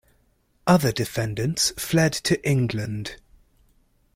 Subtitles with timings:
[0.65, 3.17] Other defendants fled to England.